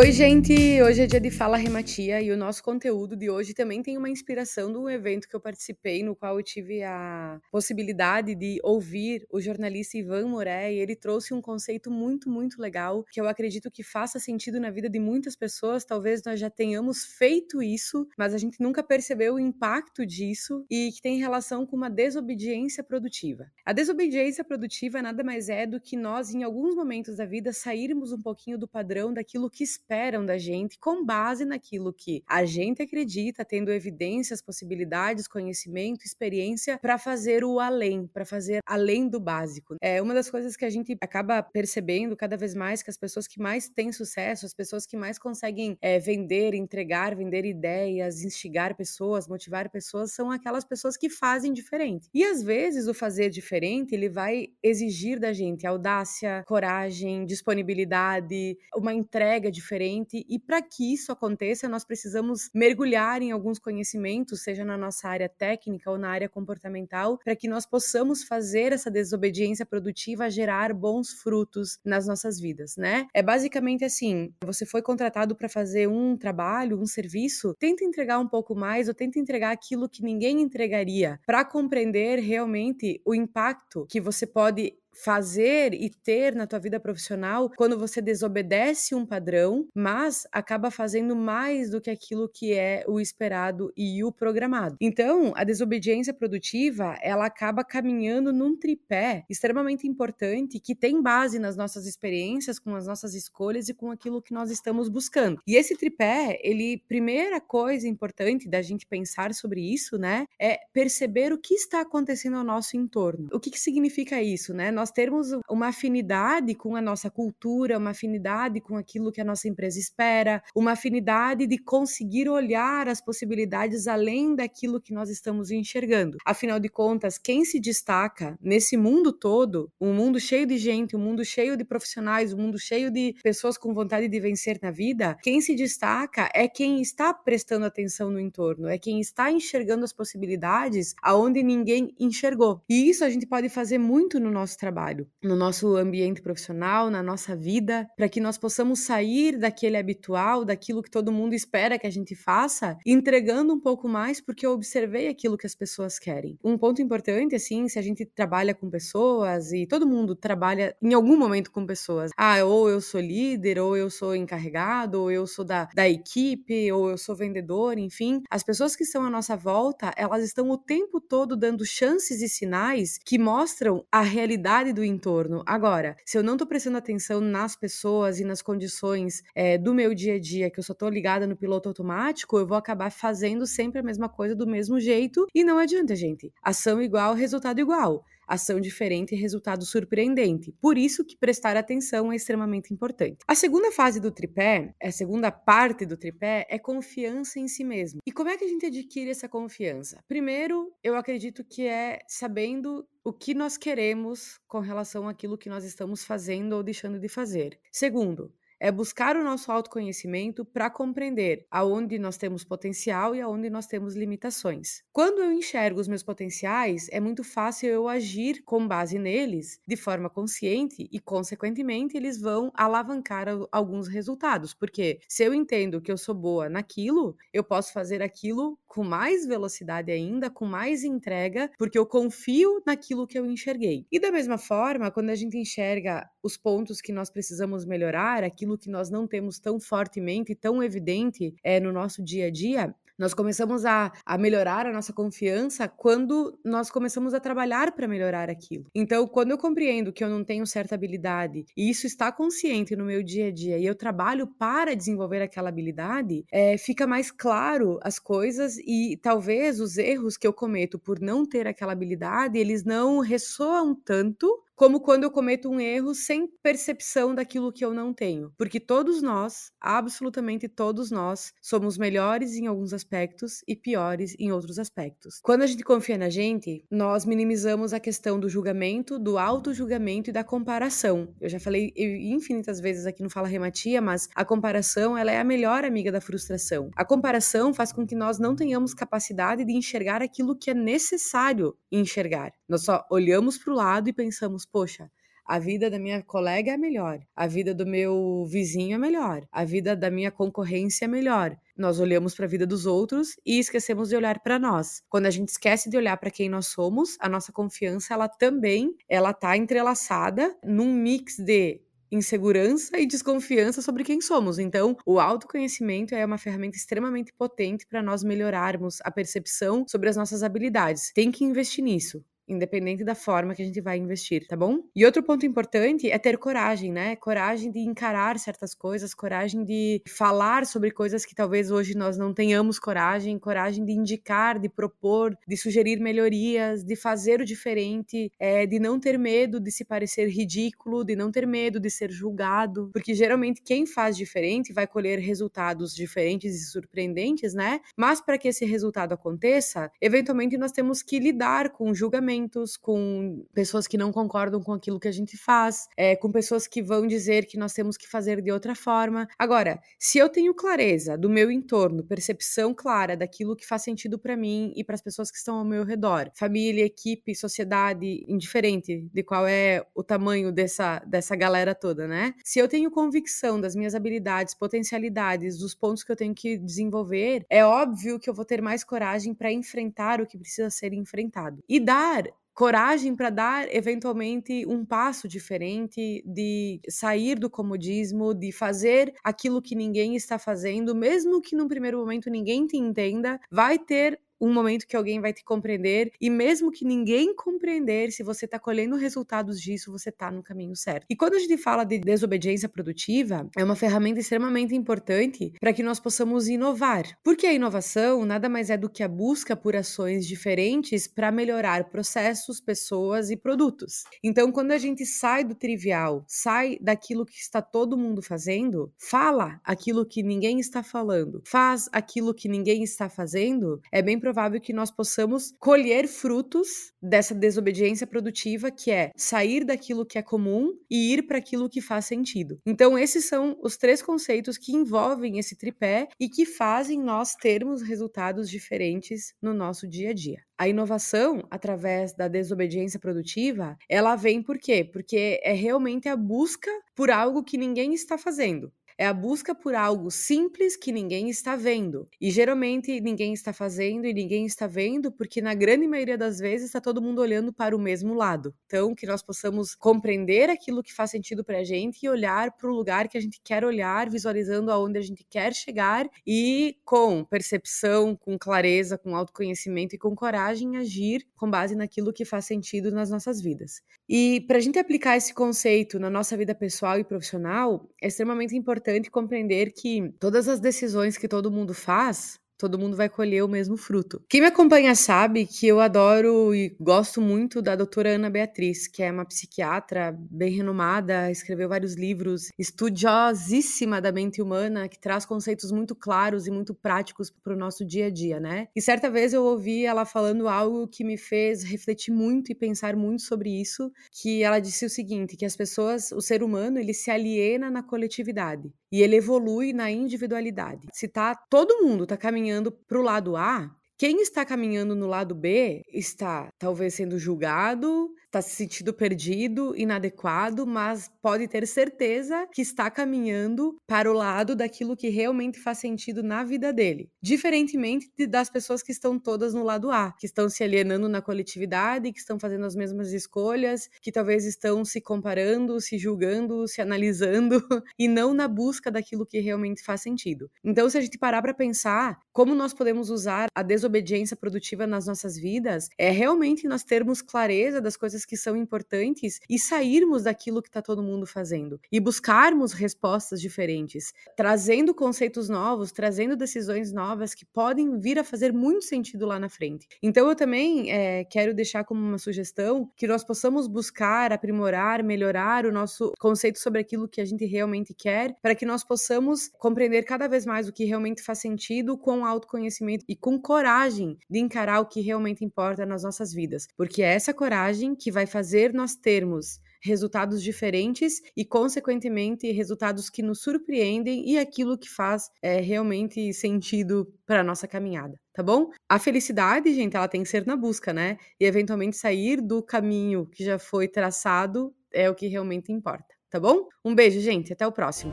Oi, 0.00 0.12
gente! 0.12 0.80
Hoje 0.82 1.02
é 1.02 1.06
dia 1.06 1.20
de 1.20 1.30
Fala 1.30 1.58
Rematia 1.58 2.22
e 2.22 2.32
o 2.32 2.36
nosso 2.36 2.62
conteúdo 2.62 3.14
de 3.14 3.28
hoje 3.28 3.52
também 3.52 3.82
tem 3.82 3.98
uma 3.98 4.08
inspiração 4.08 4.72
de 4.72 4.78
um 4.78 4.88
evento 4.88 5.28
que 5.28 5.36
eu 5.36 5.40
participei, 5.40 6.02
no 6.02 6.16
qual 6.16 6.38
eu 6.38 6.42
tive 6.42 6.82
a 6.82 7.38
possibilidade 7.52 8.34
de 8.34 8.58
ouvir 8.62 9.26
o 9.30 9.38
jornalista 9.42 9.98
Ivan 9.98 10.26
Moré 10.28 10.72
e 10.72 10.78
ele 10.78 10.96
trouxe 10.96 11.34
um 11.34 11.42
conceito 11.42 11.90
muito, 11.90 12.30
muito 12.30 12.62
legal 12.62 13.04
que 13.12 13.20
eu 13.20 13.28
acredito 13.28 13.70
que 13.70 13.82
faça 13.82 14.18
sentido 14.18 14.58
na 14.58 14.70
vida 14.70 14.88
de 14.88 14.98
muitas 14.98 15.36
pessoas. 15.36 15.84
Talvez 15.84 16.22
nós 16.24 16.40
já 16.40 16.48
tenhamos 16.48 17.04
feito 17.04 17.62
isso, 17.62 18.08
mas 18.16 18.32
a 18.32 18.38
gente 18.38 18.58
nunca 18.58 18.82
percebeu 18.82 19.34
o 19.34 19.38
impacto 19.38 20.06
disso 20.06 20.64
e 20.70 20.92
que 20.92 21.02
tem 21.02 21.18
relação 21.18 21.66
com 21.66 21.76
uma 21.76 21.90
desobediência 21.90 22.82
produtiva. 22.82 23.52
A 23.66 23.74
desobediência 23.74 24.42
produtiva 24.42 25.02
nada 25.02 25.22
mais 25.22 25.50
é 25.50 25.66
do 25.66 25.78
que 25.78 25.94
nós, 25.94 26.32
em 26.32 26.42
alguns 26.42 26.74
momentos 26.74 27.16
da 27.16 27.26
vida, 27.26 27.52
sairmos 27.52 28.12
um 28.12 28.22
pouquinho 28.22 28.56
do 28.56 28.66
padrão 28.66 29.12
daquilo 29.12 29.50
que 29.50 29.62
esperam 29.90 30.24
da 30.24 30.38
gente 30.38 30.78
com 30.78 31.04
base 31.04 31.44
naquilo 31.44 31.92
que 31.92 32.22
a 32.28 32.44
gente 32.44 32.80
acredita, 32.80 33.44
tendo 33.44 33.72
evidências, 33.72 34.40
possibilidades, 34.40 35.26
conhecimento, 35.26 36.04
experiência 36.04 36.78
para 36.78 36.96
fazer 36.96 37.42
o 37.42 37.58
além, 37.58 38.06
para 38.06 38.24
fazer 38.24 38.60
além 38.64 39.08
do 39.08 39.18
básico. 39.18 39.74
É 39.80 40.00
uma 40.00 40.14
das 40.14 40.30
coisas 40.30 40.56
que 40.56 40.64
a 40.64 40.70
gente 40.70 40.96
acaba 41.00 41.42
percebendo 41.42 42.16
cada 42.16 42.36
vez 42.36 42.54
mais 42.54 42.84
que 42.84 42.90
as 42.90 42.96
pessoas 42.96 43.26
que 43.26 43.40
mais 43.40 43.68
têm 43.68 43.90
sucesso, 43.90 44.46
as 44.46 44.54
pessoas 44.54 44.86
que 44.86 44.96
mais 44.96 45.18
conseguem 45.18 45.76
é, 45.80 45.98
vender, 45.98 46.54
entregar, 46.54 47.16
vender 47.16 47.44
ideias, 47.44 48.22
instigar 48.22 48.76
pessoas, 48.76 49.26
motivar 49.26 49.68
pessoas, 49.70 50.12
são 50.12 50.30
aquelas 50.30 50.64
pessoas 50.64 50.96
que 50.96 51.10
fazem 51.10 51.52
diferente. 51.52 52.08
E 52.14 52.24
às 52.24 52.44
vezes 52.44 52.86
o 52.86 52.94
fazer 52.94 53.28
diferente 53.28 53.92
ele 53.92 54.08
vai 54.08 54.50
exigir 54.62 55.18
da 55.18 55.32
gente 55.32 55.66
audácia, 55.66 56.44
coragem, 56.46 57.26
disponibilidade, 57.26 58.56
uma 58.76 58.94
entrega 58.94 59.50
diferente 59.50 59.79
diferente 59.80 60.24
e 60.28 60.38
para 60.38 60.60
que 60.60 60.92
isso 60.92 61.10
aconteça, 61.10 61.68
nós 61.68 61.84
precisamos 61.84 62.50
mergulhar 62.54 63.22
em 63.22 63.30
alguns 63.30 63.58
conhecimentos, 63.58 64.42
seja 64.42 64.64
na 64.64 64.76
nossa 64.76 65.08
área 65.08 65.28
técnica 65.28 65.90
ou 65.90 65.96
na 65.98 66.10
área 66.10 66.28
comportamental, 66.28 67.18
para 67.24 67.34
que 67.34 67.48
nós 67.48 67.64
possamos 67.64 68.22
fazer 68.22 68.72
essa 68.72 68.90
desobediência 68.90 69.64
produtiva 69.64 70.30
gerar 70.30 70.74
bons 70.74 71.12
frutos 71.12 71.78
nas 71.84 72.06
nossas 72.06 72.38
vidas, 72.38 72.76
né? 72.76 73.06
É 73.14 73.22
basicamente 73.22 73.84
assim, 73.84 74.34
você 74.44 74.66
foi 74.66 74.82
contratado 74.82 75.34
para 75.34 75.48
fazer 75.48 75.88
um 75.88 76.16
trabalho, 76.16 76.78
um 76.78 76.86
serviço, 76.86 77.54
tenta 77.58 77.84
entregar 77.84 78.18
um 78.18 78.28
pouco 78.28 78.54
mais 78.54 78.88
ou 78.88 78.94
tenta 78.94 79.18
entregar 79.18 79.52
aquilo 79.52 79.88
que 79.88 80.02
ninguém 80.02 80.40
entregaria, 80.40 81.18
para 81.26 81.44
compreender 81.44 82.18
realmente 82.18 83.00
o 83.04 83.14
impacto 83.14 83.86
que 83.88 84.00
você 84.00 84.26
pode 84.26 84.74
fazer 85.04 85.74
e 85.74 85.90
ter 85.90 86.34
na 86.34 86.46
tua 86.46 86.58
vida 86.58 86.78
profissional 86.78 87.50
quando 87.56 87.78
você 87.78 88.00
desobedece 88.00 88.94
um 88.94 89.06
padrão, 89.06 89.66
mas 89.74 90.26
acaba 90.32 90.70
fazendo 90.70 91.16
mais 91.16 91.70
do 91.70 91.80
que 91.80 91.90
aquilo 91.90 92.28
que 92.28 92.52
é 92.52 92.84
o 92.86 93.00
esperado 93.00 93.72
e 93.76 94.02
o 94.04 94.12
programado. 94.12 94.76
Então, 94.80 95.32
a 95.36 95.44
desobediência 95.44 96.12
produtiva, 96.12 96.96
ela 97.02 97.26
acaba 97.26 97.64
caminhando 97.64 98.32
num 98.32 98.56
tripé 98.56 99.24
extremamente 99.28 99.86
importante 99.86 100.60
que 100.60 100.74
tem 100.74 101.02
base 101.02 101.38
nas 101.38 101.56
nossas 101.56 101.86
experiências, 101.86 102.58
com 102.58 102.74
as 102.74 102.86
nossas 102.86 103.14
escolhas 103.14 103.68
e 103.68 103.74
com 103.74 103.90
aquilo 103.90 104.22
que 104.22 104.34
nós 104.34 104.50
estamos 104.50 104.88
buscando. 104.88 105.40
E 105.46 105.56
esse 105.56 105.76
tripé, 105.76 106.38
ele 106.42 106.82
primeira 106.88 107.40
coisa 107.40 107.88
importante 107.88 108.48
da 108.48 108.62
gente 108.62 108.86
pensar 108.86 109.34
sobre 109.34 109.60
isso, 109.60 109.98
né, 109.98 110.26
é 110.38 110.58
perceber 110.72 111.32
o 111.32 111.38
que 111.38 111.54
está 111.54 111.80
acontecendo 111.80 112.36
ao 112.36 112.44
nosso 112.44 112.76
entorno. 112.76 113.28
O 113.32 113.40
que 113.40 113.50
que 113.50 113.60
significa 113.60 114.22
isso, 114.22 114.52
né? 114.54 114.70
Nós 114.70 114.89
termos 114.90 115.28
uma 115.48 115.68
afinidade 115.68 116.54
com 116.54 116.74
a 116.76 116.80
nossa 116.80 117.10
cultura, 117.10 117.78
uma 117.78 117.90
afinidade 117.90 118.60
com 118.60 118.76
aquilo 118.76 119.12
que 119.12 119.20
a 119.20 119.24
nossa 119.24 119.48
empresa 119.48 119.78
espera, 119.78 120.42
uma 120.54 120.72
afinidade 120.72 121.46
de 121.46 121.58
conseguir 121.58 122.28
olhar 122.28 122.88
as 122.88 123.00
possibilidades 123.00 123.86
além 123.86 124.34
daquilo 124.34 124.80
que 124.80 124.92
nós 124.92 125.10
estamos 125.10 125.50
enxergando. 125.50 126.16
Afinal 126.24 126.58
de 126.58 126.68
contas, 126.68 127.18
quem 127.18 127.44
se 127.44 127.60
destaca 127.60 128.36
nesse 128.40 128.76
mundo 128.76 129.12
todo, 129.12 129.70
um 129.80 129.92
mundo 129.92 130.18
cheio 130.18 130.46
de 130.46 130.56
gente, 130.56 130.96
um 130.96 131.00
mundo 131.00 131.24
cheio 131.24 131.56
de 131.56 131.64
profissionais, 131.64 132.32
um 132.32 132.38
mundo 132.38 132.58
cheio 132.58 132.90
de 132.90 133.14
pessoas 133.22 133.56
com 133.58 133.74
vontade 133.74 134.08
de 134.08 134.20
vencer 134.20 134.58
na 134.62 134.70
vida, 134.70 135.16
quem 135.22 135.40
se 135.40 135.54
destaca 135.54 136.30
é 136.34 136.48
quem 136.48 136.80
está 136.80 137.12
prestando 137.12 137.66
atenção 137.66 138.10
no 138.10 138.18
entorno, 138.18 138.68
é 138.68 138.78
quem 138.78 139.00
está 139.00 139.30
enxergando 139.30 139.84
as 139.84 139.92
possibilidades 139.92 140.94
aonde 141.02 141.42
ninguém 141.42 141.94
enxergou. 141.98 142.62
E 142.68 142.88
isso 142.88 143.04
a 143.04 143.10
gente 143.10 143.26
pode 143.26 143.48
fazer 143.48 143.78
muito 143.78 144.18
no 144.18 144.30
nosso 144.30 144.56
trabalho 144.56 144.69
trabalho, 144.70 145.08
no 145.22 145.34
nosso 145.34 145.76
ambiente 145.76 146.22
profissional, 146.22 146.90
na 146.90 147.02
nossa 147.02 147.34
vida, 147.34 147.88
para 147.96 148.08
que 148.08 148.20
nós 148.20 148.38
possamos 148.38 148.80
sair 148.80 149.36
daquele 149.36 149.76
habitual, 149.76 150.44
daquilo 150.44 150.80
que 150.80 150.90
todo 150.90 151.10
mundo 151.10 151.34
espera 151.34 151.76
que 151.76 151.88
a 151.88 151.90
gente 151.90 152.14
faça, 152.14 152.78
entregando 152.86 153.52
um 153.52 153.60
pouco 153.60 153.88
mais 153.88 154.20
porque 154.20 154.46
eu 154.46 154.52
observei 154.52 155.08
aquilo 155.08 155.36
que 155.36 155.46
as 155.46 155.56
pessoas 155.56 155.98
querem. 155.98 156.38
Um 156.44 156.56
ponto 156.56 156.80
importante, 156.80 157.34
assim, 157.34 157.68
se 157.68 157.80
a 157.80 157.82
gente 157.82 158.06
trabalha 158.06 158.54
com 158.54 158.70
pessoas 158.70 159.52
e 159.52 159.66
todo 159.66 159.88
mundo 159.88 160.14
trabalha 160.14 160.76
em 160.80 160.94
algum 160.94 161.16
momento 161.16 161.50
com 161.50 161.66
pessoas, 161.66 162.12
ah, 162.16 162.44
ou 162.44 162.68
eu 162.68 162.80
sou 162.80 163.00
líder, 163.00 163.58
ou 163.58 163.76
eu 163.76 163.90
sou 163.90 164.14
encarregado, 164.14 165.00
ou 165.00 165.10
eu 165.10 165.26
sou 165.26 165.44
da, 165.44 165.68
da 165.74 165.88
equipe, 165.88 166.70
ou 166.70 166.90
eu 166.90 166.96
sou 166.96 167.16
vendedor, 167.16 167.76
enfim, 167.76 168.22
as 168.30 168.44
pessoas 168.44 168.76
que 168.76 168.84
estão 168.84 169.04
à 169.04 169.10
nossa 169.10 169.36
volta, 169.36 169.92
elas 169.96 170.22
estão 170.22 170.48
o 170.48 170.56
tempo 170.56 171.00
todo 171.00 171.36
dando 171.36 171.66
chances 171.66 172.22
e 172.22 172.28
sinais 172.28 172.98
que 173.04 173.18
mostram 173.18 173.84
a 173.90 174.02
realidade 174.02 174.59
do 174.74 174.84
entorno. 174.84 175.42
Agora, 175.46 175.96
se 176.04 176.18
eu 176.18 176.22
não 176.22 176.36
tô 176.36 176.46
prestando 176.46 176.76
atenção 176.76 177.20
nas 177.20 177.56
pessoas 177.56 178.20
e 178.20 178.24
nas 178.24 178.42
condições 178.42 179.22
é, 179.34 179.56
do 179.56 179.72
meu 179.72 179.94
dia 179.94 180.16
a 180.16 180.20
dia, 180.20 180.50
que 180.50 180.60
eu 180.60 180.64
só 180.64 180.74
tô 180.74 180.88
ligada 180.88 181.26
no 181.26 181.36
piloto 181.36 181.70
automático, 181.70 182.38
eu 182.38 182.46
vou 182.46 182.58
acabar 182.58 182.90
fazendo 182.90 183.46
sempre 183.46 183.80
a 183.80 183.82
mesma 183.82 184.08
coisa 184.08 184.36
do 184.36 184.46
mesmo 184.46 184.78
jeito 184.78 185.26
e 185.34 185.42
não 185.42 185.58
adianta, 185.58 185.96
gente. 185.96 186.30
Ação 186.42 186.82
igual, 186.82 187.14
resultado 187.14 187.58
igual 187.58 188.04
ação 188.30 188.60
diferente 188.60 189.14
e 189.14 189.18
resultado 189.18 189.64
surpreendente. 189.64 190.54
Por 190.60 190.78
isso 190.78 191.04
que 191.04 191.16
prestar 191.16 191.56
atenção 191.56 192.12
é 192.12 192.16
extremamente 192.16 192.72
importante. 192.72 193.18
A 193.26 193.34
segunda 193.34 193.72
fase 193.72 194.00
do 194.00 194.10
tripé, 194.10 194.72
a 194.80 194.92
segunda 194.92 195.30
parte 195.32 195.84
do 195.84 195.96
tripé 195.96 196.46
é 196.48 196.58
confiança 196.58 197.40
em 197.40 197.48
si 197.48 197.64
mesmo. 197.64 198.00
E 198.06 198.12
como 198.12 198.30
é 198.30 198.36
que 198.36 198.44
a 198.44 198.48
gente 198.48 198.66
adquire 198.66 199.10
essa 199.10 199.28
confiança? 199.28 200.02
Primeiro, 200.06 200.72
eu 200.82 200.94
acredito 200.94 201.44
que 201.44 201.66
é 201.66 201.98
sabendo 202.06 202.86
o 203.02 203.12
que 203.12 203.34
nós 203.34 203.56
queremos 203.56 204.38
com 204.46 204.60
relação 204.60 205.08
àquilo 205.08 205.38
que 205.38 205.48
nós 205.48 205.64
estamos 205.64 206.04
fazendo 206.04 206.52
ou 206.52 206.62
deixando 206.62 207.00
de 207.00 207.08
fazer. 207.08 207.58
Segundo, 207.72 208.32
é 208.60 208.70
buscar 208.70 209.16
o 209.16 209.24
nosso 209.24 209.50
autoconhecimento 209.50 210.44
para 210.44 210.68
compreender 210.68 211.46
aonde 211.50 211.98
nós 211.98 212.18
temos 212.18 212.44
potencial 212.44 213.16
e 213.16 213.20
aonde 213.20 213.48
nós 213.48 213.66
temos 213.66 213.96
limitações. 213.96 214.82
Quando 214.92 215.22
eu 215.22 215.32
enxergo 215.32 215.80
os 215.80 215.88
meus 215.88 216.02
potenciais, 216.02 216.86
é 216.90 217.00
muito 217.00 217.24
fácil 217.24 217.70
eu 217.70 217.88
agir 217.88 218.42
com 218.44 218.68
base 218.68 218.98
neles 218.98 219.58
de 219.66 219.76
forma 219.76 220.10
consciente 220.10 220.88
e, 220.92 221.00
consequentemente, 221.00 221.96
eles 221.96 222.20
vão 222.20 222.52
alavancar 222.54 223.26
alguns 223.50 223.88
resultados. 223.88 224.52
Porque 224.52 225.00
se 225.08 225.24
eu 225.24 225.32
entendo 225.32 225.80
que 225.80 225.90
eu 225.90 225.96
sou 225.96 226.14
boa 226.14 226.48
naquilo, 226.48 227.16
eu 227.32 227.42
posso 227.42 227.72
fazer 227.72 228.02
aquilo 228.02 228.58
com 228.66 228.84
mais 228.84 229.26
velocidade 229.26 229.90
ainda, 229.90 230.30
com 230.30 230.44
mais 230.44 230.84
entrega, 230.84 231.50
porque 231.58 231.78
eu 231.78 231.86
confio 231.86 232.62
naquilo 232.66 233.06
que 233.06 233.18
eu 233.18 233.26
enxerguei. 233.26 233.86
E 233.90 233.98
da 233.98 234.12
mesma 234.12 234.38
forma, 234.38 234.90
quando 234.90 235.10
a 235.10 235.14
gente 235.14 235.36
enxerga 235.36 236.08
os 236.22 236.36
pontos 236.36 236.80
que 236.80 236.92
nós 236.92 237.10
precisamos 237.10 237.64
melhorar, 237.64 238.22
aquilo 238.22 238.49
que 238.58 238.70
nós 238.70 238.90
não 238.90 239.06
temos 239.06 239.38
tão 239.38 239.58
fortemente 239.58 240.34
tão 240.34 240.62
evidente 240.62 241.34
é, 241.42 241.60
no 241.60 241.72
nosso 241.72 242.02
dia 242.02 242.26
a 242.26 242.30
dia, 242.30 242.74
nós 243.00 243.14
começamos 243.14 243.64
a, 243.64 243.90
a 244.04 244.18
melhorar 244.18 244.66
a 244.66 244.72
nossa 244.72 244.92
confiança 244.92 245.66
quando 245.66 246.38
nós 246.44 246.70
começamos 246.70 247.14
a 247.14 247.18
trabalhar 247.18 247.72
para 247.72 247.88
melhorar 247.88 248.28
aquilo. 248.28 248.66
Então, 248.74 249.08
quando 249.08 249.30
eu 249.30 249.38
compreendo 249.38 249.90
que 249.90 250.04
eu 250.04 250.10
não 250.10 250.22
tenho 250.22 250.46
certa 250.46 250.74
habilidade 250.74 251.46
e 251.56 251.70
isso 251.70 251.86
está 251.86 252.12
consciente 252.12 252.76
no 252.76 252.84
meu 252.84 253.02
dia 253.02 253.28
a 253.28 253.30
dia 253.30 253.56
e 253.56 253.64
eu 253.64 253.74
trabalho 253.74 254.26
para 254.26 254.76
desenvolver 254.76 255.22
aquela 255.22 255.48
habilidade, 255.48 256.26
é, 256.30 256.58
fica 256.58 256.86
mais 256.86 257.10
claro 257.10 257.80
as 257.82 257.98
coisas 257.98 258.58
e 258.58 258.98
talvez 259.00 259.60
os 259.60 259.78
erros 259.78 260.18
que 260.18 260.26
eu 260.26 260.32
cometo 260.34 260.78
por 260.78 261.00
não 261.00 261.24
ter 261.24 261.46
aquela 261.46 261.72
habilidade, 261.72 262.38
eles 262.38 262.64
não 262.64 262.98
ressoam 262.98 263.74
tanto 263.74 264.44
como 264.60 264.78
quando 264.78 265.04
eu 265.04 265.10
cometo 265.10 265.48
um 265.48 265.58
erro 265.58 265.94
sem 265.94 266.28
percepção 266.42 267.14
daquilo 267.14 267.50
que 267.50 267.64
eu 267.64 267.72
não 267.72 267.94
tenho. 267.94 268.30
Porque 268.36 268.60
todos 268.60 269.00
nós, 269.00 269.50
absolutamente 269.58 270.50
todos 270.50 270.90
nós, 270.90 271.32
somos 271.40 271.78
melhores 271.78 272.34
em 272.34 272.46
alguns 272.46 272.74
aspectos 272.74 273.42
e 273.48 273.56
piores 273.56 274.14
em 274.18 274.30
outros 274.30 274.58
aspectos. 274.58 275.18
Quando 275.22 275.40
a 275.40 275.46
gente 275.46 275.64
confia 275.64 275.96
na 275.96 276.10
gente, 276.10 276.62
nós 276.70 277.06
minimizamos 277.06 277.72
a 277.72 277.80
questão 277.80 278.20
do 278.20 278.28
julgamento, 278.28 278.98
do 278.98 279.16
auto-julgamento 279.16 280.10
e 280.10 280.12
da 280.12 280.22
comparação. 280.22 281.08
Eu 281.18 281.30
já 281.30 281.40
falei 281.40 281.72
infinitas 281.74 282.60
vezes 282.60 282.84
aqui 282.84 283.02
no 283.02 283.08
Fala 283.08 283.28
Rematia, 283.28 283.80
mas 283.80 284.10
a 284.14 284.26
comparação 284.26 284.94
ela 284.94 285.10
é 285.10 285.18
a 285.18 285.24
melhor 285.24 285.64
amiga 285.64 285.90
da 285.90 286.02
frustração. 286.02 286.70
A 286.76 286.84
comparação 286.84 287.54
faz 287.54 287.72
com 287.72 287.86
que 287.86 287.94
nós 287.94 288.18
não 288.18 288.36
tenhamos 288.36 288.74
capacidade 288.74 289.42
de 289.42 289.54
enxergar 289.54 290.02
aquilo 290.02 290.36
que 290.36 290.50
é 290.50 290.54
necessário 290.54 291.56
enxergar. 291.72 292.30
Nós 292.46 292.64
só 292.64 292.84
olhamos 292.90 293.38
para 293.38 293.52
o 293.54 293.56
lado 293.56 293.88
e 293.88 293.92
pensamos, 293.94 294.49
poxa, 294.52 294.90
A 295.26 295.38
vida 295.38 295.70
da 295.70 295.78
minha 295.78 296.02
colega 296.02 296.52
é 296.52 296.56
melhor, 296.56 296.98
a 297.14 297.26
vida 297.26 297.54
do 297.54 297.64
meu 297.64 298.26
vizinho 298.28 298.74
é 298.74 298.78
melhor, 298.78 299.24
a 299.30 299.44
vida 299.44 299.76
da 299.76 299.88
minha 299.90 300.10
concorrência 300.10 300.86
é 300.86 300.88
melhor. 300.88 301.36
Nós 301.56 301.78
olhamos 301.78 302.14
para 302.16 302.24
a 302.24 302.28
vida 302.28 302.44
dos 302.46 302.66
outros 302.66 303.14
e 303.24 303.38
esquecemos 303.38 303.90
de 303.90 303.96
olhar 303.96 304.18
para 304.20 304.40
nós. 304.40 304.82
Quando 304.88 305.06
a 305.06 305.10
gente 305.10 305.28
esquece 305.28 305.70
de 305.70 305.76
olhar 305.76 305.96
para 305.98 306.10
quem 306.10 306.28
nós 306.28 306.48
somos, 306.48 306.96
a 307.00 307.08
nossa 307.08 307.32
confiança 307.32 307.94
ela 307.94 308.08
também 308.08 308.74
ela 308.88 309.12
tá 309.14 309.36
entrelaçada 309.36 310.36
num 310.44 310.72
mix 310.74 311.16
de 311.18 311.60
insegurança 311.92 312.78
e 312.78 312.86
desconfiança 312.86 313.62
sobre 313.62 313.84
quem 313.84 314.00
somos. 314.00 314.38
Então, 314.38 314.76
o 314.86 314.98
autoconhecimento 315.00 315.94
é 315.94 316.04
uma 316.04 316.18
ferramenta 316.18 316.56
extremamente 316.56 317.12
potente 317.12 317.66
para 317.66 317.82
nós 317.82 318.02
melhorarmos 318.02 318.78
a 318.82 318.90
percepção 318.90 319.64
sobre 319.68 319.88
as 319.88 319.96
nossas 319.96 320.22
habilidades. 320.22 320.92
Tem 320.92 321.10
que 321.12 321.24
investir 321.24 321.64
nisso 321.64 322.04
independente 322.30 322.84
da 322.84 322.94
forma 322.94 323.34
que 323.34 323.42
a 323.42 323.44
gente 323.44 323.60
vai 323.60 323.76
investir, 323.76 324.26
tá 324.26 324.36
bom? 324.36 324.60
E 324.74 324.86
outro 324.86 325.02
ponto 325.02 325.26
importante 325.26 325.90
é 325.90 325.98
ter 325.98 326.16
coragem, 326.16 326.72
né? 326.72 326.96
Coragem 326.96 327.50
de 327.50 327.58
encarar 327.58 328.18
certas 328.18 328.54
coisas, 328.54 328.94
coragem 328.94 329.44
de 329.44 329.82
falar 329.88 330.46
sobre 330.46 330.70
coisas 330.70 331.04
que 331.04 331.14
talvez 331.14 331.50
hoje 331.50 331.76
nós 331.76 331.98
não 331.98 332.14
tenhamos 332.14 332.58
coragem, 332.58 333.18
coragem 333.18 333.64
de 333.64 333.72
indicar, 333.72 334.38
de 334.38 334.48
propor, 334.48 335.16
de 335.26 335.36
sugerir 335.36 335.80
melhorias, 335.80 336.62
de 336.62 336.76
fazer 336.76 337.20
o 337.20 337.24
diferente, 337.24 338.10
é, 338.18 338.46
de 338.46 338.58
não 338.58 338.78
ter 338.78 338.98
medo 338.98 339.40
de 339.40 339.50
se 339.50 339.64
parecer 339.64 340.08
ridículo, 340.08 340.84
de 340.84 340.94
não 340.94 341.10
ter 341.10 341.26
medo 341.26 341.58
de 341.58 341.70
ser 341.70 341.90
julgado, 341.90 342.70
porque 342.72 342.94
geralmente 342.94 343.42
quem 343.42 343.66
faz 343.66 343.96
diferente 343.96 344.52
vai 344.52 344.66
colher 344.66 344.98
resultados 344.98 345.74
diferentes 345.74 346.34
e 346.34 346.50
surpreendentes, 346.50 347.34
né? 347.34 347.60
Mas 347.76 348.00
para 348.00 348.18
que 348.18 348.28
esse 348.28 348.44
resultado 348.44 348.92
aconteça, 348.92 349.70
eventualmente 349.80 350.38
nós 350.38 350.52
temos 350.52 350.82
que 350.82 350.98
lidar 350.98 351.50
com 351.50 351.74
julgamento 351.74 352.19
com 352.56 353.24
pessoas 353.34 353.66
que 353.66 353.78
não 353.78 353.92
concordam 353.92 354.40
com 354.40 354.52
aquilo 354.52 354.80
que 354.80 354.88
a 354.88 354.92
gente 354.92 355.16
faz, 355.16 355.68
é, 355.76 355.96
com 355.96 356.10
pessoas 356.10 356.46
que 356.46 356.62
vão 356.62 356.86
dizer 356.86 357.26
que 357.26 357.38
nós 357.38 357.52
temos 357.52 357.76
que 357.76 357.88
fazer 357.88 358.20
de 358.20 358.30
outra 358.30 358.54
forma. 358.54 359.08
Agora, 359.18 359.60
se 359.78 359.98
eu 359.98 360.08
tenho 360.08 360.34
clareza 360.34 360.96
do 360.96 361.08
meu 361.08 361.30
entorno, 361.30 361.84
percepção 361.84 362.54
clara 362.54 362.96
daquilo 362.96 363.36
que 363.36 363.46
faz 363.46 363.62
sentido 363.62 363.98
para 363.98 364.16
mim 364.16 364.52
e 364.56 364.64
para 364.64 364.74
as 364.74 364.82
pessoas 364.82 365.10
que 365.10 365.16
estão 365.16 365.36
ao 365.36 365.44
meu 365.44 365.64
redor, 365.64 366.10
família, 366.14 366.64
equipe, 366.64 367.14
sociedade, 367.14 368.04
indiferente 368.08 368.88
de 368.92 369.02
qual 369.02 369.26
é 369.26 369.64
o 369.74 369.82
tamanho 369.82 370.32
dessa, 370.32 370.80
dessa 370.80 371.14
galera 371.16 371.54
toda, 371.54 371.86
né? 371.86 372.14
Se 372.24 372.38
eu 372.38 372.48
tenho 372.48 372.70
convicção 372.70 373.40
das 373.40 373.54
minhas 373.54 373.74
habilidades, 373.74 374.34
potencialidades, 374.34 375.38
dos 375.38 375.54
pontos 375.54 375.82
que 375.82 375.92
eu 375.92 375.96
tenho 375.96 376.14
que 376.14 376.36
desenvolver, 376.38 377.24
é 377.28 377.44
óbvio 377.44 377.98
que 377.98 378.08
eu 378.08 378.14
vou 378.14 378.24
ter 378.24 378.40
mais 378.42 378.64
coragem 378.64 379.14
para 379.14 379.32
enfrentar 379.32 380.00
o 380.00 380.06
que 380.06 380.18
precisa 380.18 380.50
ser 380.50 380.72
enfrentado. 380.72 381.42
E 381.48 381.60
dar 381.60 382.04
coragem 382.40 382.96
para 382.96 383.10
dar 383.10 383.54
eventualmente 383.54 384.46
um 384.46 384.64
passo 384.64 385.06
diferente, 385.06 386.02
de 386.06 386.58
sair 386.70 387.18
do 387.18 387.28
comodismo, 387.28 388.14
de 388.14 388.32
fazer 388.32 388.94
aquilo 389.04 389.42
que 389.42 389.54
ninguém 389.54 389.94
está 389.94 390.18
fazendo, 390.18 390.74
mesmo 390.74 391.20
que 391.20 391.36
num 391.36 391.46
primeiro 391.46 391.76
momento 391.78 392.08
ninguém 392.08 392.46
te 392.46 392.56
entenda, 392.56 393.20
vai 393.30 393.58
ter 393.58 394.00
um 394.20 394.32
momento 394.32 394.66
que 394.66 394.76
alguém 394.76 395.00
vai 395.00 395.12
te 395.12 395.24
compreender 395.24 395.92
e 396.00 396.10
mesmo 396.10 396.50
que 396.50 396.64
ninguém 396.64 397.14
compreender, 397.14 397.90
se 397.90 398.02
você 398.02 398.26
está 398.26 398.38
colhendo 398.38 398.76
resultados 398.76 399.40
disso, 399.40 399.72
você 399.72 399.88
está 399.88 400.10
no 400.10 400.22
caminho 400.22 400.54
certo. 400.54 400.86
E 400.90 400.94
quando 400.94 401.14
a 401.14 401.18
gente 401.18 401.38
fala 401.38 401.64
de 401.64 401.78
desobediência 401.78 402.48
produtiva, 402.48 403.28
é 403.36 403.42
uma 403.42 403.56
ferramenta 403.56 404.00
extremamente 404.00 404.54
importante 404.54 405.32
para 405.40 405.52
que 405.52 405.62
nós 405.62 405.80
possamos 405.80 406.28
inovar. 406.28 406.84
Porque 407.02 407.26
a 407.26 407.32
inovação 407.32 408.04
nada 408.04 408.28
mais 408.28 408.50
é 408.50 408.56
do 408.56 408.68
que 408.68 408.82
a 408.82 408.88
busca 408.88 409.34
por 409.34 409.56
ações 409.56 410.06
diferentes 410.06 410.86
para 410.86 411.10
melhorar 411.10 411.70
processos, 411.70 412.40
pessoas 412.40 413.10
e 413.10 413.16
produtos. 413.16 413.84
Então, 414.02 414.30
quando 414.30 414.52
a 414.52 414.58
gente 414.58 414.84
sai 414.84 415.24
do 415.24 415.34
trivial, 415.34 416.04
sai 416.06 416.58
daquilo 416.60 417.06
que 417.06 417.18
está 417.18 417.40
todo 417.40 417.76
mundo 417.76 418.02
fazendo, 418.02 418.72
fala 418.78 419.40
aquilo 419.44 419.86
que 419.86 420.02
ninguém 420.02 420.40
está 420.40 420.62
falando, 420.62 421.22
faz 421.26 421.68
aquilo 421.72 422.14
que 422.14 422.28
ninguém 422.28 422.62
está 422.62 422.88
fazendo, 422.88 423.60
é 423.72 423.80
bem 423.80 423.98
provável 423.98 424.09
que 424.40 424.52
nós 424.52 424.70
possamos 424.70 425.32
colher 425.38 425.86
frutos 425.86 426.72
dessa 426.82 427.14
desobediência 427.14 427.86
produtiva, 427.86 428.50
que 428.50 428.70
é 428.70 428.90
sair 428.96 429.44
daquilo 429.44 429.86
que 429.86 429.98
é 429.98 430.02
comum 430.02 430.52
e 430.70 430.92
ir 430.92 431.06
para 431.06 431.18
aquilo 431.18 431.48
que 431.48 431.60
faz 431.60 431.86
sentido. 431.86 432.38
Então, 432.46 432.78
esses 432.78 433.04
são 433.04 433.38
os 433.42 433.56
três 433.56 433.82
conceitos 433.82 434.38
que 434.38 434.52
envolvem 434.52 435.18
esse 435.18 435.36
tripé 435.36 435.88
e 435.98 436.08
que 436.08 436.24
fazem 436.24 436.80
nós 436.80 437.14
termos 437.14 437.62
resultados 437.62 438.28
diferentes 438.28 439.14
no 439.20 439.34
nosso 439.34 439.68
dia 439.68 439.90
a 439.90 439.94
dia. 439.94 440.22
A 440.38 440.48
inovação, 440.48 441.22
através 441.30 441.92
da 441.92 442.08
desobediência 442.08 442.80
produtiva, 442.80 443.58
ela 443.68 443.94
vem 443.94 444.22
por 444.22 444.38
quê? 444.38 444.64
Porque 444.64 445.20
é 445.22 445.32
realmente 445.32 445.86
a 445.86 445.94
busca 445.94 446.50
por 446.74 446.90
algo 446.90 447.22
que 447.22 447.36
ninguém 447.36 447.74
está 447.74 447.98
fazendo 447.98 448.50
é 448.80 448.86
a 448.86 448.94
busca 448.94 449.34
por 449.34 449.54
algo 449.54 449.90
simples 449.90 450.56
que 450.56 450.72
ninguém 450.72 451.10
está 451.10 451.36
vendo. 451.36 451.86
E 452.00 452.10
geralmente 452.10 452.80
ninguém 452.80 453.12
está 453.12 453.30
fazendo 453.30 453.84
e 453.84 453.92
ninguém 453.92 454.24
está 454.24 454.46
vendo 454.46 454.90
porque, 454.90 455.20
na 455.20 455.34
grande 455.34 455.68
maioria 455.68 455.98
das 455.98 456.18
vezes, 456.18 456.46
está 456.46 456.62
todo 456.62 456.80
mundo 456.80 457.02
olhando 457.02 457.30
para 457.30 457.54
o 457.54 457.58
mesmo 457.58 457.92
lado. 457.92 458.34
Então, 458.46 458.74
que 458.74 458.86
nós 458.86 459.02
possamos 459.02 459.54
compreender 459.54 460.30
aquilo 460.30 460.62
que 460.62 460.72
faz 460.72 460.92
sentido 460.92 461.22
para 461.22 461.40
a 461.40 461.44
gente 461.44 461.82
e 461.82 461.90
olhar 461.90 462.34
para 462.34 462.50
o 462.50 462.54
lugar 462.54 462.88
que 462.88 462.96
a 462.96 463.00
gente 463.02 463.20
quer 463.22 463.44
olhar, 463.44 463.90
visualizando 463.90 464.50
aonde 464.50 464.78
a 464.78 464.82
gente 464.82 465.04
quer 465.10 465.34
chegar 465.34 465.86
e 466.06 466.56
com 466.64 467.04
percepção, 467.04 467.94
com 467.94 468.18
clareza, 468.18 468.78
com 468.78 468.96
autoconhecimento 468.96 469.74
e 469.74 469.78
com 469.78 469.94
coragem 469.94 470.56
agir 470.56 471.06
com 471.14 471.30
base 471.30 471.54
naquilo 471.54 471.92
que 471.92 472.06
faz 472.06 472.24
sentido 472.24 472.70
nas 472.70 472.88
nossas 472.88 473.20
vidas. 473.20 473.60
E 473.86 474.22
para 474.26 474.38
a 474.38 474.40
gente 474.40 474.58
aplicar 474.58 474.96
esse 474.96 475.12
conceito 475.12 475.78
na 475.78 475.90
nossa 475.90 476.16
vida 476.16 476.34
pessoal 476.34 476.78
e 476.78 476.84
profissional, 476.84 477.68
é 477.82 477.88
extremamente 477.88 478.34
importante 478.34 478.69
importante 478.70 478.90
compreender 478.90 479.52
que 479.52 479.92
todas 479.98 480.28
as 480.28 480.40
decisões 480.40 480.96
que 480.96 481.08
todo 481.08 481.30
mundo 481.30 481.54
faz 481.54 482.20
todo 482.40 482.58
mundo 482.58 482.74
vai 482.74 482.88
colher 482.88 483.22
o 483.22 483.28
mesmo 483.28 483.56
fruto. 483.56 484.02
Quem 484.08 484.22
me 484.22 484.26
acompanha 484.26 484.74
sabe 484.74 485.26
que 485.26 485.46
eu 485.46 485.60
adoro 485.60 486.34
e 486.34 486.56
gosto 486.58 486.98
muito 486.98 487.42
da 487.42 487.54
doutora 487.54 487.90
Ana 487.90 488.08
Beatriz, 488.08 488.66
que 488.66 488.82
é 488.82 488.90
uma 488.90 489.04
psiquiatra 489.04 489.94
bem 490.10 490.32
renomada, 490.32 491.10
escreveu 491.10 491.50
vários 491.50 491.74
livros, 491.74 492.30
estudiosíssima 492.38 493.78
da 493.78 493.92
mente 493.92 494.22
humana, 494.22 494.68
que 494.68 494.80
traz 494.80 495.04
conceitos 495.04 495.52
muito 495.52 495.74
claros 495.74 496.26
e 496.26 496.30
muito 496.30 496.54
práticos 496.54 497.10
para 497.10 497.34
o 497.34 497.38
nosso 497.38 497.62
dia 497.62 497.88
a 497.88 497.90
dia, 497.90 498.18
né? 498.18 498.48
E 498.56 498.62
certa 498.62 498.90
vez 498.90 499.12
eu 499.12 499.22
ouvi 499.22 499.66
ela 499.66 499.84
falando 499.84 500.26
algo 500.26 500.66
que 500.66 500.82
me 500.82 500.96
fez 500.96 501.44
refletir 501.44 501.92
muito 501.92 502.32
e 502.32 502.34
pensar 502.34 502.74
muito 502.74 503.02
sobre 503.02 503.38
isso, 503.38 503.70
que 503.92 504.22
ela 504.22 504.40
disse 504.40 504.64
o 504.64 504.70
seguinte, 504.70 505.14
que 505.14 505.26
as 505.26 505.36
pessoas, 505.36 505.92
o 505.92 506.00
ser 506.00 506.22
humano, 506.22 506.58
ele 506.58 506.72
se 506.72 506.90
aliena 506.90 507.50
na 507.50 507.62
coletividade 507.62 508.50
e 508.72 508.82
ele 508.82 508.96
evolui 508.96 509.52
na 509.52 509.70
individualidade. 509.70 510.68
Se 510.72 510.88
tá 510.88 511.14
todo 511.14 511.62
mundo 511.62 511.86
tá 511.86 511.96
caminhando 511.96 512.52
para 512.52 512.78
o 512.78 512.82
lado 512.82 513.16
A, 513.16 513.50
quem 513.80 514.02
está 514.02 514.26
caminhando 514.26 514.76
no 514.76 514.86
lado 514.86 515.14
B 515.14 515.62
está 515.72 516.30
talvez 516.38 516.74
sendo 516.74 516.98
julgado, 516.98 517.90
está 518.04 518.20
se 518.20 518.36
sentindo 518.36 518.74
perdido, 518.74 519.56
inadequado, 519.56 520.46
mas 520.46 520.90
pode 521.00 521.26
ter 521.26 521.46
certeza 521.46 522.28
que 522.30 522.42
está 522.42 522.70
caminhando 522.70 523.56
para 523.66 523.90
o 523.90 523.94
lado 523.94 524.36
daquilo 524.36 524.76
que 524.76 524.90
realmente 524.90 525.40
faz 525.40 525.58
sentido 525.58 526.02
na 526.02 526.22
vida 526.22 526.52
dele. 526.52 526.90
Diferentemente 527.00 527.88
das 528.06 528.28
pessoas 528.28 528.62
que 528.62 528.70
estão 528.70 528.98
todas 528.98 529.32
no 529.32 529.42
lado 529.42 529.70
A, 529.70 529.92
que 529.98 530.04
estão 530.04 530.28
se 530.28 530.44
alienando 530.44 530.86
na 530.86 531.00
coletividade, 531.00 531.90
que 531.90 532.00
estão 532.00 532.20
fazendo 532.20 532.44
as 532.44 532.54
mesmas 532.54 532.92
escolhas, 532.92 533.66
que 533.80 533.90
talvez 533.90 534.26
estão 534.26 534.62
se 534.62 534.82
comparando, 534.82 535.58
se 535.58 535.78
julgando, 535.78 536.46
se 536.46 536.60
analisando 536.60 537.40
e 537.78 537.88
não 537.88 538.12
na 538.12 538.28
busca 538.28 538.70
daquilo 538.70 539.06
que 539.06 539.20
realmente 539.20 539.62
faz 539.62 539.80
sentido. 539.80 540.30
Então, 540.44 540.68
se 540.68 540.76
a 540.76 540.82
gente 540.82 540.98
parar 540.98 541.22
para 541.22 541.32
pensar 541.32 541.98
como 542.12 542.34
nós 542.34 542.52
podemos 542.52 542.90
usar 542.90 543.28
a 543.34 543.42
desobediência 543.42 543.69
produtiva 544.16 544.66
nas 544.66 544.86
nossas 544.86 545.16
vidas, 545.16 545.68
é 545.78 545.90
realmente 545.90 546.48
nós 546.48 546.64
termos 546.64 547.02
clareza 547.02 547.60
das 547.60 547.76
coisas 547.76 547.90
coisas 547.90 548.04
que 548.04 548.16
são 548.16 548.36
importantes 548.36 549.20
e 549.28 549.38
sairmos 549.38 550.04
daquilo 550.04 550.40
que 550.40 550.48
está 550.48 550.62
todo 550.62 550.82
mundo 550.82 551.06
fazendo 551.06 551.60
e 551.70 551.80
buscarmos 551.80 552.52
respostas 552.52 553.20
diferentes, 553.20 553.92
trazendo 554.16 554.74
conceitos 554.74 555.28
novos, 555.28 555.72
trazendo 555.72 556.16
decisões 556.16 556.72
novas 556.72 557.14
que 557.14 557.26
podem 557.26 557.78
vir 557.78 557.98
a 557.98 558.04
fazer 558.04 558.32
muito 558.32 558.64
sentido 558.64 559.06
lá 559.06 559.18
na 559.18 559.28
frente. 559.28 559.66
Então, 559.82 560.08
eu 560.08 560.14
também 560.14 560.70
é, 560.70 561.04
quero 561.04 561.34
deixar 561.34 561.64
como 561.64 561.80
uma 561.80 561.98
sugestão 561.98 562.70
que 562.76 562.86
nós 562.86 563.04
possamos 563.04 563.46
buscar, 563.46 564.12
aprimorar, 564.12 564.82
melhorar 564.82 565.46
o 565.46 565.52
nosso 565.52 565.92
conceito 565.98 566.38
sobre 566.38 566.60
aquilo 566.60 566.88
que 566.88 567.00
a 567.00 567.04
gente 567.04 567.24
realmente 567.24 567.74
quer, 567.74 568.14
para 568.22 568.34
que 568.34 568.46
nós 568.46 568.64
possamos 568.64 569.30
compreender 569.38 569.82
cada 569.82 570.06
vez 570.06 570.24
mais 570.24 570.48
o 570.48 570.52
que 570.52 570.64
realmente 570.64 571.02
faz 571.02 571.18
sentido 571.18 571.76
com 571.76 572.04
autoconhecimento 572.04 572.84
e 572.88 572.94
com 572.94 573.18
coragem 573.18 573.59
de 573.68 574.18
encarar 574.18 574.60
o 574.60 574.66
que 574.66 574.80
realmente 574.80 575.24
importa 575.24 575.66
nas 575.66 575.82
nossas 575.82 576.12
vidas, 576.12 576.46
porque 576.56 576.82
é 576.82 576.94
essa 576.94 577.12
coragem 577.12 577.74
que 577.74 577.90
vai 577.90 578.06
fazer 578.06 578.52
nós 578.52 578.74
termos 578.74 579.40
resultados 579.62 580.22
diferentes 580.22 581.00
e, 581.16 581.24
consequentemente, 581.24 582.30
resultados 582.32 582.88
que 582.88 583.02
nos 583.02 583.20
surpreendem 583.20 584.08
e 584.08 584.18
aquilo 584.18 584.58
que 584.58 584.68
faz 584.68 585.10
é, 585.22 585.40
realmente 585.40 586.12
sentido 586.14 586.92
para 587.06 587.22
nossa 587.22 587.46
caminhada, 587.46 588.00
tá 588.14 588.22
bom? 588.22 588.50
A 588.68 588.78
felicidade, 588.78 589.52
gente, 589.54 589.76
ela 589.76 589.88
tem 589.88 590.02
que 590.02 590.08
ser 590.08 590.26
na 590.26 590.36
busca, 590.36 590.72
né? 590.72 590.96
E 591.18 591.24
eventualmente 591.24 591.76
sair 591.76 592.20
do 592.20 592.42
caminho 592.42 593.06
que 593.06 593.24
já 593.24 593.38
foi 593.38 593.68
traçado 593.68 594.54
é 594.72 594.88
o 594.88 594.94
que 594.94 595.06
realmente 595.06 595.52
importa, 595.52 595.94
tá 596.08 596.18
bom? 596.18 596.48
Um 596.64 596.74
beijo, 596.74 597.00
gente, 597.00 597.32
até 597.32 597.46
o 597.46 597.52
próximo. 597.52 597.92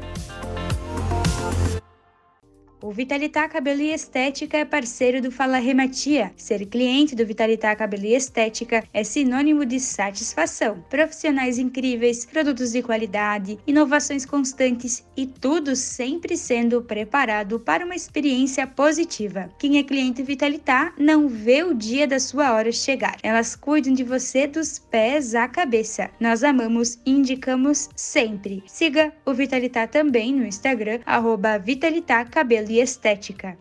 O 2.79 2.91
Vitalitá 2.91 3.50
Cabelo 3.50 3.81
e 3.81 3.91
Estética 3.91 4.55
é 4.60 4.63
parceiro 4.63 5.19
do 5.19 5.31
Fala 5.31 5.57
Rematia. 5.57 6.31
Ser 6.38 6.63
cliente 6.67 7.15
do 7.15 7.25
Vitalitá 7.25 7.75
Cabelo 7.75 8.05
e 8.05 8.13
Estética 8.13 8.84
é 8.93 9.03
sinônimo 9.03 9.65
de 9.65 9.79
satisfação. 9.79 10.86
Profissionais 10.88 11.57
incríveis, 11.57 12.24
produtos 12.24 12.74
de 12.74 12.84
qualidade, 12.84 13.57
inovações 13.65 14.27
constantes 14.27 15.03
e 15.17 15.25
tudo 15.25 15.75
sempre 15.75 16.38
sendo 16.38 16.79
preparado 16.84 17.60
para 17.60 17.84
uma 17.84 17.96
experiência 17.96 18.67
positiva. 18.67 19.50
Quem 19.57 19.79
é 19.79 19.84
cliente 19.84 20.22
Vitalitá 20.22 20.93
não 21.00 21.27
vê 21.27 21.63
o 21.63 21.74
dia 21.74 22.05
da 22.05 22.19
sua 22.19 22.53
hora 22.53 22.72
chegar. 22.72 23.17
Elas 23.24 23.55
cuidam 23.55 23.91
de 23.91 24.03
você 24.03 24.46
dos 24.46 24.77
pés 24.77 25.34
à 25.34 25.48
cabeça. 25.48 26.12
Nós 26.19 26.43
amamos 26.43 27.00
e 27.03 27.10
indicamos 27.12 27.89
sempre. 27.96 28.63
Siga 28.67 29.12
o 29.25 29.34
Vitalitá 29.34 29.88
também 29.88 30.31
no 30.31 30.46
Instagram, 30.46 31.00
arroba 31.07 31.57
Vitalitá 31.57 32.24
Cabelo 32.24 32.66
e 32.69 32.79
estética. 32.79 33.57